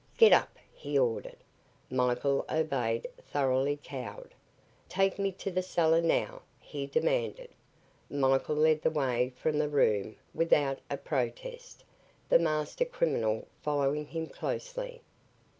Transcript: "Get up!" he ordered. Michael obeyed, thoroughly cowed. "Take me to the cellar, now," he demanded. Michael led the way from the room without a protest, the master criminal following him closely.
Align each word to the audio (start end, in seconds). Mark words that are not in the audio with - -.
"Get 0.17 0.33
up!" 0.33 0.57
he 0.73 0.97
ordered. 0.97 1.37
Michael 1.91 2.43
obeyed, 2.49 3.05
thoroughly 3.27 3.77
cowed. 3.83 4.33
"Take 4.89 5.19
me 5.19 5.31
to 5.33 5.51
the 5.51 5.61
cellar, 5.61 6.01
now," 6.01 6.41
he 6.59 6.87
demanded. 6.87 7.51
Michael 8.09 8.55
led 8.55 8.81
the 8.81 8.89
way 8.89 9.31
from 9.35 9.59
the 9.59 9.69
room 9.69 10.15
without 10.33 10.79
a 10.89 10.97
protest, 10.97 11.83
the 12.29 12.39
master 12.39 12.83
criminal 12.83 13.47
following 13.61 14.07
him 14.07 14.25
closely. 14.25 15.03